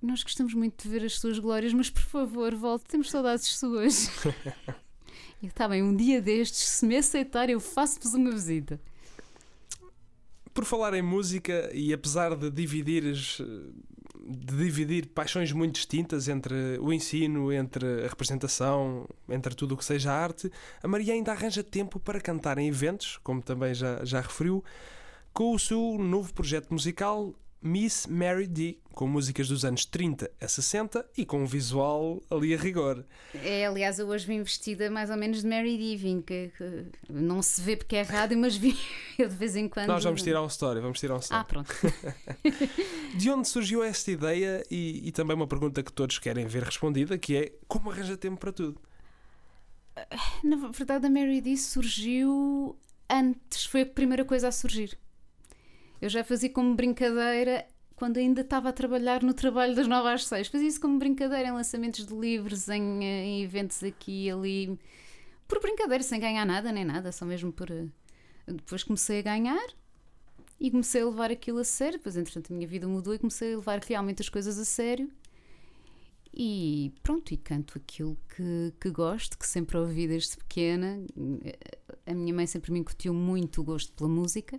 [0.00, 4.10] Nós gostamos muito de ver as suas glórias, mas por favor, volte, temos saudades suas.
[5.42, 8.78] Está bem, um dia destes, se me aceitar, eu faço-vos uma visita.
[10.52, 16.92] Por falar em música, e apesar de dividir, de dividir paixões muito distintas entre o
[16.92, 21.98] ensino, entre a representação, entre tudo o que seja arte, a Maria ainda arranja tempo
[21.98, 24.62] para cantar em eventos, como também já, já referiu,
[25.32, 30.48] com o seu novo projeto musical Miss Mary D, com músicas dos anos 30 a
[30.48, 33.04] 60 e com um visual ali a rigor.
[33.34, 36.86] É, aliás, eu hoje vim vestida mais ou menos de Mary D, vim que, que
[37.08, 38.76] não se vê porque é rádio, mas vim
[39.18, 39.88] eu de vez em quando.
[39.88, 41.40] Nós vamos tirar um story, vamos tirar um story.
[41.40, 41.74] Ah, pronto.
[43.14, 47.18] de onde surgiu esta ideia e, e também uma pergunta que todos querem ver respondida,
[47.18, 48.80] que é como arranja tempo para tudo?
[50.42, 54.96] Na verdade, a Mary D surgiu antes, foi a primeira coisa a surgir.
[56.00, 60.24] Eu já fazia como brincadeira quando ainda estava a trabalhar no trabalho das 9 às
[60.24, 60.48] 6.
[60.48, 64.78] Fazia isso como brincadeira em lançamentos de livros, em, eh, em eventos aqui e ali.
[65.46, 67.70] Por brincadeira, sem ganhar nada nem nada, só mesmo por.
[67.70, 67.86] Eh,
[68.46, 69.68] depois comecei a ganhar
[70.58, 71.98] e comecei a levar aquilo a sério.
[71.98, 75.10] Depois, entretanto, a minha vida mudou e comecei a levar realmente as coisas a sério.
[76.32, 81.04] E pronto, e canto aquilo que, que gosto, que sempre ouvi desde pequena.
[82.06, 84.58] A minha mãe sempre me incutiu muito o gosto pela música.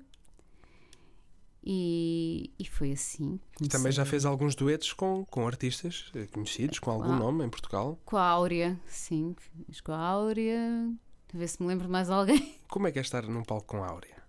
[1.63, 3.39] E, e foi assim.
[3.61, 7.49] E também já fez alguns duetos com, com artistas eh, conhecidos, com algum nome em
[7.49, 7.99] Portugal?
[8.03, 9.35] Com a Áurea, sim.
[9.67, 10.91] Fiz com a Áurea.
[11.33, 12.57] A ver se me lembro mais alguém.
[12.67, 14.21] Como é que é estar num palco com a Áurea?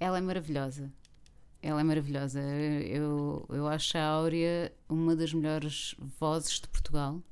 [0.00, 0.92] Ela é maravilhosa.
[1.62, 2.40] Ela é maravilhosa.
[2.40, 7.22] Eu, eu acho a Áurea uma das melhores vozes de Portugal.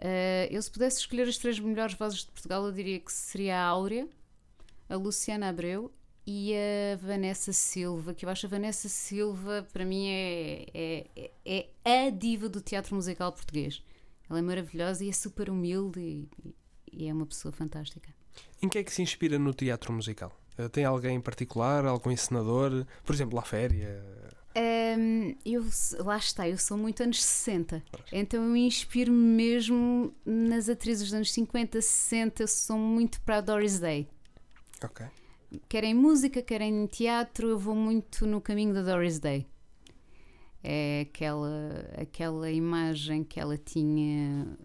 [0.00, 3.58] Uh, eu, se pudesse escolher as três melhores vozes de Portugal, eu diria que seria
[3.58, 4.08] a Áurea,
[4.88, 5.92] a Luciana Abreu
[6.30, 11.08] e a Vanessa Silva, que eu acho a Vanessa Silva, para mim, é,
[11.42, 13.82] é, é a diva do teatro musical português.
[14.28, 16.28] Ela é maravilhosa e é super humilde e,
[16.92, 18.14] e é uma pessoa fantástica.
[18.60, 20.38] Em que é que se inspira no teatro musical?
[20.58, 22.84] Eh, tem alguém em particular, algum encenador?
[23.06, 24.04] Por exemplo, La Féria?
[24.98, 25.64] Hum, eu,
[26.00, 31.32] lá está, eu sou muito anos 60, então eu inspiro mesmo nas atrizes dos anos
[31.32, 32.42] 50, 60.
[32.42, 34.06] Eu sou muito para a Doris Day.
[34.84, 35.06] Ok.
[35.68, 39.46] Quer em música, quer em teatro, eu vou muito no caminho da Doris Day.
[40.62, 44.58] É aquela, aquela imagem que ela tinha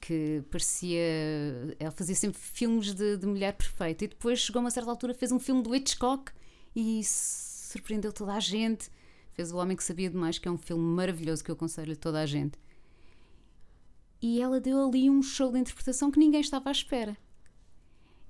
[0.00, 1.76] que parecia.
[1.78, 5.14] Ela fazia sempre filmes de, de mulher perfeita e depois chegou a uma certa altura,
[5.14, 6.32] fez um filme do Hitchcock
[6.74, 8.88] e surpreendeu toda a gente.
[9.32, 11.96] Fez O Homem que Sabia Demais, que é um filme maravilhoso que eu aconselho a
[11.96, 12.58] toda a gente.
[14.22, 17.16] E ela deu ali um show de interpretação que ninguém estava à espera.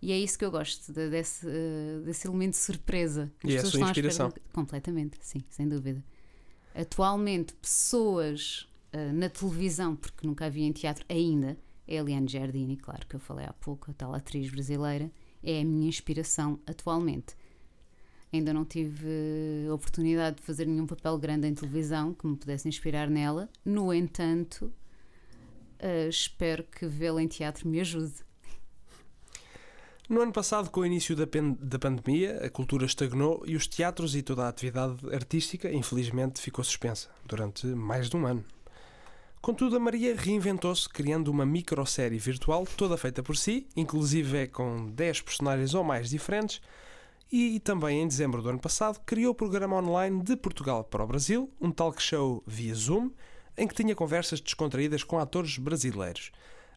[0.01, 3.33] E é isso que eu gosto, de, desse, uh, desse elemento de surpresa.
[3.43, 4.33] As e é a sua inspiração.
[4.53, 6.05] completamente, sim, sem dúvida.
[6.75, 11.57] Atualmente, pessoas uh, na televisão, porque nunca havia em teatro ainda,
[11.89, 15.11] é a Eliane Giardini, claro que eu falei há pouco, a tal atriz brasileira,
[15.43, 17.35] é a minha inspiração atualmente.
[18.33, 19.09] Ainda não tive
[19.73, 23.49] oportunidade de fazer nenhum papel grande em televisão que me pudesse inspirar nela.
[23.65, 24.73] No entanto,
[25.81, 28.26] uh, espero que vê-la em teatro me ajude.
[30.09, 31.25] No ano passado, com o início da,
[31.59, 36.63] da pandemia, a cultura estagnou e os teatros e toda a atividade artística, infelizmente, ficou
[36.63, 38.45] suspensa durante mais de um ano.
[39.43, 44.89] Contudo, a Maria reinventou-se, criando uma microsérie virtual toda feita por si, inclusive é com
[44.93, 46.61] 10 personagens ou mais diferentes,
[47.31, 51.07] e também em dezembro do ano passado criou o programa online de Portugal para o
[51.09, 53.11] Brasil, um talk show via Zoom,
[53.59, 56.31] em que tinha conversas descontraídas com atores brasileiros.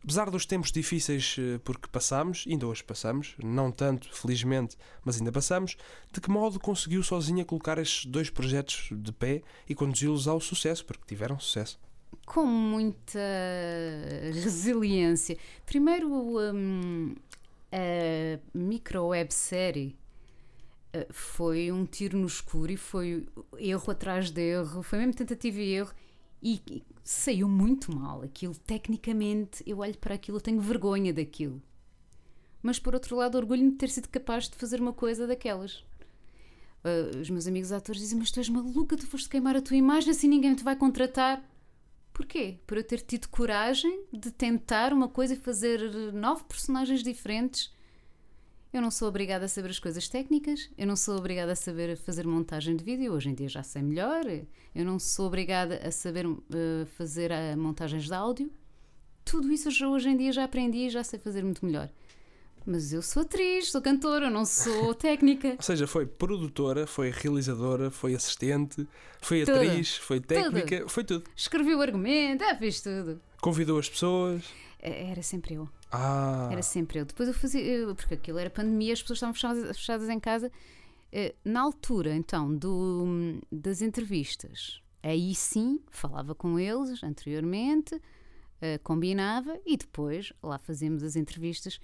[0.04, 5.18] Apesar dos tempos difíceis eh, por que passamos, ainda hoje passamos, não tanto, felizmente, mas
[5.18, 5.76] ainda passamos,
[6.12, 10.86] de que modo conseguiu sozinha colocar estes dois projetos de pé e conduzi-los ao sucesso,
[10.86, 11.80] porque tiveram sucesso?
[12.26, 13.20] Com muita
[14.34, 15.38] resiliência.
[15.66, 17.14] Primeiro, um,
[17.72, 19.98] a micro websérie
[20.94, 25.60] eh, foi um tiro no escuro e foi erro atrás de erro, foi mesmo tentativa
[25.60, 25.94] e erro
[26.42, 28.22] e saiu muito mal.
[28.22, 31.62] Aquilo, tecnicamente, eu olho para aquilo, eu tenho vergonha daquilo.
[32.62, 35.84] Mas por outro lado, orgulho-me de ter sido capaz de fazer uma coisa daquelas.
[36.84, 39.78] Uh, os meus amigos atores dizem: Mas tu és maluca, tu foste queimar a tua
[39.78, 41.44] imagem assim ninguém te vai contratar.
[42.14, 42.58] Porquê?
[42.68, 45.80] Por eu ter tido coragem de tentar uma coisa e fazer
[46.14, 47.72] nove personagens diferentes
[48.72, 51.98] eu não sou obrigada a saber as coisas técnicas, eu não sou obrigada a saber
[51.98, 54.24] fazer montagem de vídeo, hoje em dia já sei melhor,
[54.76, 56.40] eu não sou obrigada a saber uh,
[56.98, 58.52] fazer uh, montagens de áudio.
[59.26, 61.90] Tudo isso hoje em dia já aprendi e já sei fazer muito melhor.
[62.66, 65.56] Mas eu sou atriz, sou cantora, não sou técnica.
[65.58, 68.88] Ou seja, foi produtora, foi realizadora, foi assistente,
[69.20, 69.56] foi tudo.
[69.56, 70.90] atriz, foi técnica, tudo.
[70.90, 71.24] foi tudo.
[71.36, 73.20] Escrevi o argumento, ah, fez tudo.
[73.42, 74.44] Convidou as pessoas.
[74.82, 75.70] Era sempre eu.
[75.92, 76.48] Ah.
[76.52, 77.06] Era sempre eu.
[77.06, 80.52] Depois eu fazia, porque aquilo era pandemia, as pessoas estavam fechadas, fechadas em casa.
[81.12, 88.00] Eh, na altura, então, do, das entrevistas, aí sim falava com eles anteriormente,
[88.62, 91.80] eh, combinava e depois lá fazíamos as entrevistas.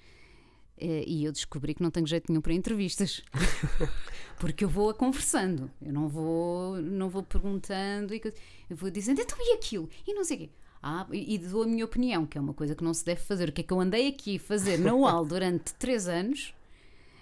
[0.78, 3.24] Eh, e eu descobri que não tenho jeito nenhum para entrevistas
[4.38, 8.22] porque eu vou a conversando, eu não vou, não vou perguntando, e
[8.70, 10.50] eu vou dizendo então e aquilo, e não sei o quê.
[10.88, 13.50] Ah, e dou a minha opinião, que é uma coisa que não se deve fazer.
[13.50, 16.54] O que é que eu andei aqui a fazer na UAL durante três anos,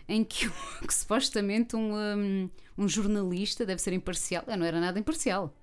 [0.05, 0.49] em que,
[0.85, 4.43] que supostamente um, um, um, jornalista deve ser imparcial.
[4.47, 5.55] Eu não era nada imparcial.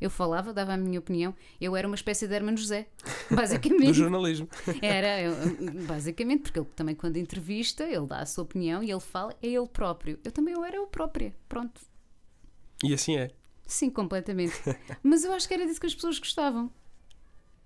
[0.00, 1.34] Eu falava, dava a minha opinião.
[1.60, 2.86] Eu era uma espécie de Hermano José,
[3.30, 3.88] basicamente.
[3.88, 4.48] Do jornalismo.
[4.80, 5.34] Era, eu,
[5.86, 9.48] basicamente, porque ele também, quando entrevista, ele dá a sua opinião e ele fala, é
[9.48, 10.18] ele próprio.
[10.24, 11.36] Eu também eu era eu própria.
[11.50, 11.82] Pronto.
[12.82, 13.30] E assim é.
[13.66, 14.54] Sim, completamente.
[15.02, 16.72] Mas eu acho que era disso que as pessoas gostavam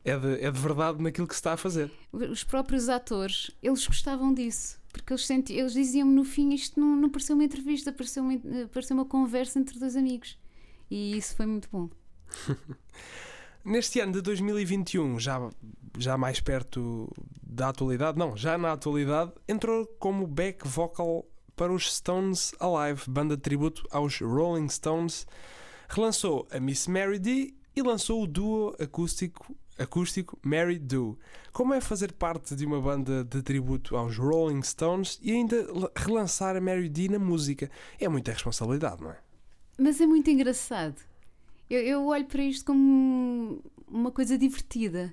[0.07, 1.91] é de, é de verdade naquilo que se está a fazer.
[2.13, 4.81] Os próprios atores, eles gostavam disso.
[4.93, 8.39] Porque eles, senti, eles diziam-me no fim: isto não, não pareceu uma entrevista, pareceu uma,
[8.73, 10.39] pareceu uma conversa entre dois amigos.
[10.89, 11.91] E isso foi muito bom.
[13.65, 15.51] Neste ano de 2021, já,
[15.99, 21.93] já mais perto da atualidade, não, já na atualidade, entrou como back vocal para os
[21.93, 25.27] Stones Alive, banda de tributo aos Rolling Stones.
[25.89, 31.19] Relançou a Miss Mary D e lançou o duo acústico acústico Mary Do.
[31.53, 36.57] Como é fazer parte de uma banda de tributo aos Rolling Stones e ainda relançar
[36.57, 37.71] a Mary D na música?
[37.99, 39.19] É muita responsabilidade, não é?
[39.79, 41.01] Mas é muito engraçado.
[41.69, 45.13] Eu, eu olho para isto como uma coisa divertida.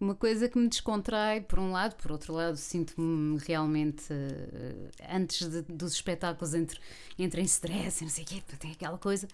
[0.00, 5.48] Uma coisa que me descontrai, por um lado, por outro lado, sinto-me realmente, uh, antes
[5.48, 6.78] de, dos espetáculos, entre,
[7.18, 9.26] entre em stress, não sei o quê, tem aquela coisa.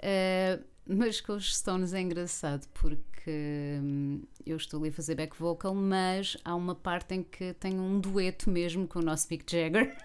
[0.00, 5.36] Uh, mas com os Stones é engraçado porque hum, eu estou ali a fazer back
[5.38, 9.44] vocal, mas há uma parte em que tenho um dueto mesmo com o nosso Mick
[9.50, 9.96] Jagger,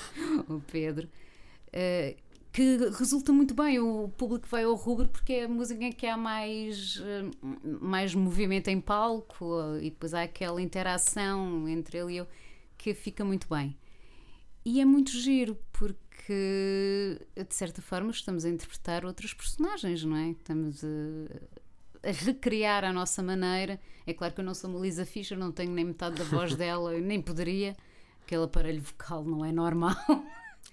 [0.48, 1.08] o Pedro,
[1.68, 3.78] uh, que resulta muito bem.
[3.78, 7.30] O público vai ao rubro porque é a música em que há mais, eh,
[7.82, 9.44] mais movimento em palco
[9.78, 12.26] e depois há aquela interação entre ele e eu
[12.78, 13.76] que fica muito bem.
[14.64, 20.30] E é muito giro porque, de certa forma, estamos a interpretar outros personagens, não é?
[20.30, 23.80] Estamos a, a recriar a nossa maneira.
[24.06, 26.54] É claro que eu não sou uma Lisa Fischer, não tenho nem metade da voz
[26.56, 27.76] dela, nem poderia.
[28.22, 29.94] Aquele aparelho vocal não é normal.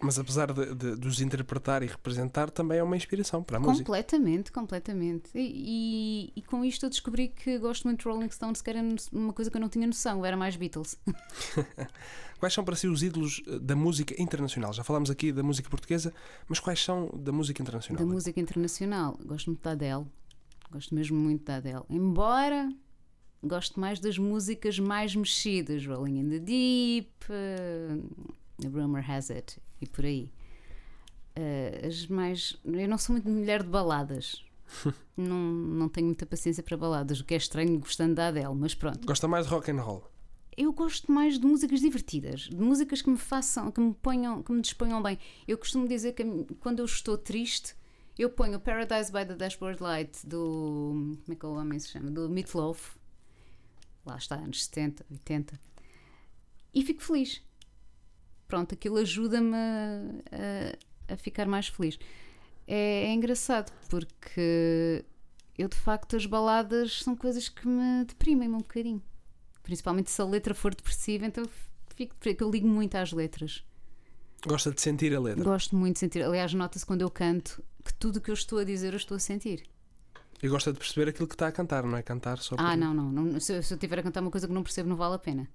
[0.01, 3.61] Mas apesar de, de, de, os interpretar e representar, também é uma inspiração para a
[3.61, 4.51] completamente, música.
[4.51, 6.33] Completamente, completamente.
[6.35, 9.51] E, com isto eu descobri que gosto muito de Rolling Stones, que era uma coisa
[9.51, 10.97] que eu não tinha noção, era mais Beatles.
[12.39, 14.73] quais são para si os ídolos eh, da música internacional?
[14.73, 16.13] Já falámos aqui da música portuguesa,
[16.47, 18.05] mas quais são da música internacional?
[18.05, 20.05] Da música internacional, gosto muito da Adele,
[20.71, 21.83] gosto mesmo muito da Adele.
[21.89, 22.69] Embora
[23.41, 27.09] gosto mais das músicas mais mexidas, Rolling in the Deep.
[27.29, 28.33] Uh,
[28.69, 30.31] Rumor Has It e por aí.
[31.37, 32.57] Uh, as mais.
[32.63, 34.43] Eu não sou muito mulher de baladas.
[35.17, 38.73] não, não tenho muita paciência para baladas, o que é estranho gostando da Adele, mas
[38.73, 39.05] pronto.
[39.05, 40.09] Gosta mais de rock and roll?
[40.55, 44.51] Eu gosto mais de músicas divertidas, de músicas que me façam, que me ponham, que
[44.51, 45.17] me disponham bem.
[45.47, 46.23] Eu costumo dizer que
[46.59, 47.75] quando eu estou triste,
[48.17, 51.17] eu ponho Paradise by the Dashboard Light do.
[51.23, 52.11] Como é que o homem se chama?
[52.11, 52.95] Do Meatloaf.
[54.05, 55.59] Lá está, anos 70, 80.
[56.73, 57.41] E fico feliz
[58.53, 61.97] pronto, aquilo ajuda-me a, a, ficar mais feliz.
[62.67, 65.03] É, é, engraçado porque
[65.57, 69.01] eu de facto as baladas são coisas que me deprimem um bocadinho.
[69.63, 71.43] Principalmente se a letra for depressiva, então
[71.95, 73.63] fico, eu ligo muito às letras.
[74.45, 75.43] Gosta de sentir a letra?
[75.43, 76.21] Gosto muito de sentir.
[76.21, 79.17] Aliás, nota-se quando eu canto que tudo o que eu estou a dizer eu estou
[79.17, 79.63] a sentir.
[80.43, 82.93] E gosta de perceber aquilo que está a cantar, não é cantar só Ah, não,
[82.93, 83.11] não.
[83.11, 85.15] não se, eu, se eu estiver a cantar uma coisa que não percebo, não vale
[85.15, 85.49] a pena.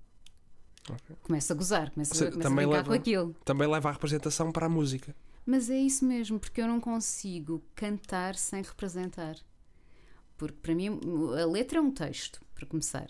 [0.95, 1.17] Okay.
[1.23, 3.37] Começa a gozar, começa, Você, começa também a brincar leva, com aquilo.
[3.45, 5.15] Também leva a representação para a música.
[5.45, 9.37] Mas é isso mesmo, porque eu não consigo cantar sem representar.
[10.37, 11.01] Porque para mim
[11.41, 13.09] a letra é um texto, para começar.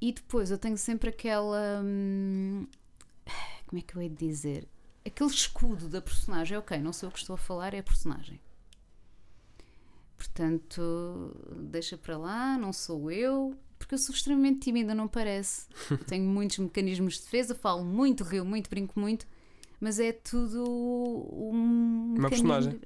[0.00, 1.80] E depois eu tenho sempre aquela.
[1.82, 2.66] Hum,
[3.66, 4.68] como é que eu hei de dizer?
[5.04, 6.58] Aquele escudo da personagem.
[6.58, 8.40] Ok, não sei o que estou a falar, é a personagem.
[10.16, 15.66] Portanto, deixa para lá, não sou eu, porque eu sou extremamente tímida, não parece.
[16.06, 19.26] tenho muitos mecanismos de defesa, falo muito, rio muito, brinco muito,
[19.80, 22.14] mas é tudo um.
[22.18, 22.80] Uma personagem.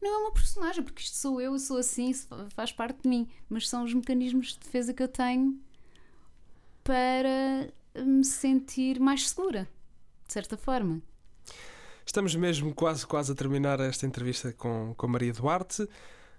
[0.00, 2.12] Não é uma personagem, porque isto sou eu, eu sou assim,
[2.50, 5.58] faz parte de mim, mas são os mecanismos de defesa que eu tenho
[6.84, 7.72] para
[8.04, 9.68] me sentir mais segura,
[10.26, 11.02] de certa forma.
[12.04, 15.88] Estamos mesmo quase, quase a terminar esta entrevista com, com Maria Duarte.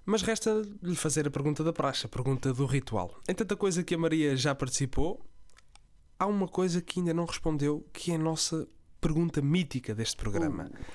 [0.10, 3.20] Mas resta-lhe fazer a pergunta da praxe, a pergunta do ritual.
[3.28, 5.22] Em tanta coisa que a Maria já participou,
[6.18, 8.66] há uma coisa que ainda não respondeu, que é a nossa
[9.02, 10.72] pergunta mítica deste programa.
[10.74, 10.86] Uh.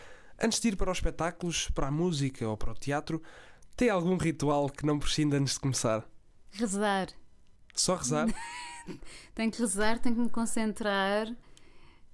[0.42, 3.22] Antes de ir para os espetáculos, para a música ou para o teatro,
[3.76, 6.08] tem algum ritual que não prescinda antes de começar?
[6.50, 7.08] Rezar.
[7.74, 8.28] Só rezar?
[9.34, 11.36] tenho que rezar, tenho que me concentrar uh,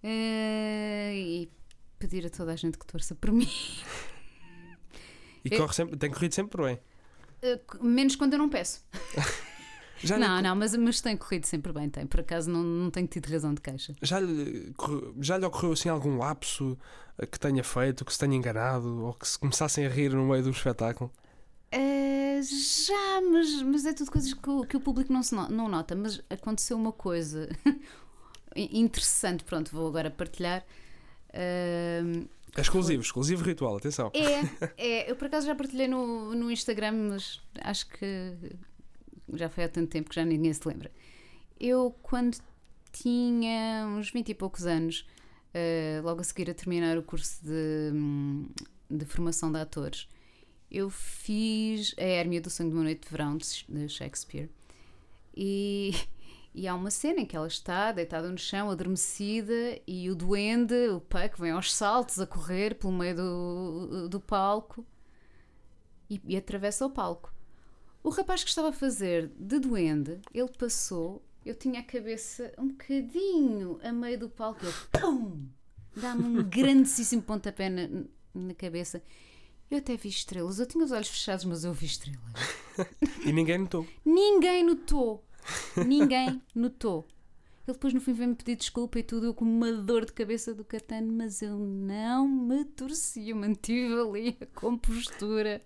[0.02, 1.48] e
[1.96, 3.48] pedir a toda a gente que torça por mim.
[5.54, 6.78] E corre sempre, tem corrido sempre bem.
[7.42, 8.84] Uh, menos quando eu não peço.
[10.02, 10.42] Já não, lhe...
[10.42, 12.06] não, mas, mas tem corrido sempre bem, tem.
[12.06, 13.94] Por acaso não, não tenho tido razão de queixa.
[14.02, 14.72] Já lhe,
[15.20, 16.78] já lhe ocorreu assim algum lapso
[17.18, 20.26] eh, que tenha feito, que se tenha enganado ou que se começassem a rir no
[20.26, 21.12] meio do espetáculo?
[21.74, 25.48] Uh, já, mas, mas é tudo coisas que o, que o público não, se no,
[25.48, 25.94] não nota.
[25.94, 27.48] Mas aconteceu uma coisa
[28.54, 30.64] interessante, pronto, vou agora partilhar.
[31.30, 34.10] Uh, é exclusivo, exclusivo ritual, atenção.
[34.14, 38.36] É, é, eu por acaso já partilhei no, no Instagram, mas acho que
[39.34, 40.90] já foi há tanto tempo que já ninguém se lembra.
[41.58, 42.38] Eu, quando
[42.92, 45.06] tinha uns 20 e poucos anos,
[45.54, 47.92] uh, logo a seguir a terminar o curso de,
[48.90, 50.08] de formação de atores,
[50.70, 54.50] eu fiz a Hérmia do Sangue de uma Noite de Verão de Shakespeare.
[55.34, 55.94] E
[56.58, 60.74] e há uma cena em que ela está deitada no chão, adormecida, e o duende,
[60.88, 64.84] o Puck, vem aos saltos a correr pelo meio do, do palco
[66.10, 67.32] e, e atravessa o palco.
[68.02, 72.66] O rapaz que estava a fazer de duende, ele passou, eu tinha a cabeça um
[72.66, 75.46] bocadinho a meio do palco, ele pum!
[75.94, 78.04] Dá-me um grandíssimo pontapé na,
[78.34, 79.00] na cabeça.
[79.70, 80.58] Eu até vi estrelas.
[80.58, 82.20] Eu tinha os olhos fechados, mas eu vi estrelas.
[83.24, 83.86] e ninguém notou.
[84.04, 85.27] Ninguém notou.
[85.86, 87.06] Ninguém notou.
[87.66, 90.54] Ele depois no fim veio-me pedir desculpa e tudo, eu com uma dor de cabeça
[90.54, 95.62] do catano, mas eu não me torci, eu mantive ali a compostura.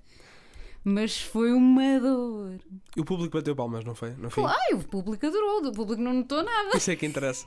[0.84, 2.58] Mas foi uma dor.
[2.96, 4.10] E o público bateu palmas, não foi?
[4.14, 4.42] No fim.
[4.44, 6.76] Ai, o público adorou, o público não notou nada.
[6.76, 7.46] Isso é que interessa.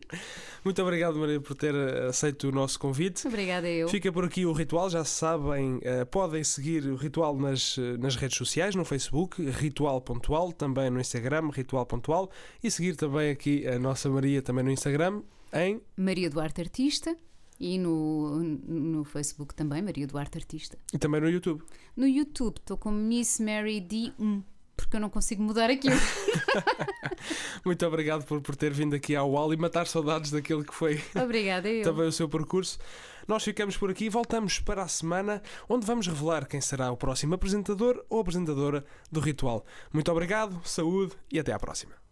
[0.64, 3.28] Muito obrigado, Maria, por ter eh, aceito o nosso convite.
[3.28, 3.88] Obrigada eu.
[3.88, 8.16] Fica por aqui o ritual, já sabem, eh, podem seguir o ritual nas, eh, nas
[8.16, 12.30] redes sociais, no Facebook, Ritual Pontual, também no Instagram, Ritual Pontual,
[12.62, 17.16] e seguir também aqui a nossa Maria também no Instagram, em Maria Duarte Artista
[17.60, 20.76] e no, no Facebook também, Maria Duarte Artista.
[20.92, 21.62] e também no YouTube.
[21.96, 24.42] No YouTube estou com Miss Mary D1,
[24.76, 25.94] porque eu não consigo mudar aquilo.
[27.64, 31.00] Muito obrigado por, por ter vindo aqui ao UAL e matar saudades daquele que foi
[31.14, 31.84] Obrigada eu.
[31.84, 32.78] também o seu percurso.
[33.26, 36.96] Nós ficamos por aqui e voltamos para a semana, onde vamos revelar quem será o
[36.96, 39.64] próximo apresentador ou apresentadora do Ritual.
[39.92, 42.03] Muito obrigado, saúde e até à próxima.